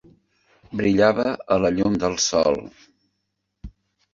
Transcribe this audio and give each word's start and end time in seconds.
Brillava 0.79 1.27
a 1.55 1.57
la 1.65 1.71
llum 1.75 1.99
del 2.05 2.17
sol. 2.29 2.59